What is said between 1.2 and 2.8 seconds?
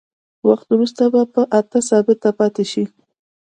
په اته ثابت پاتې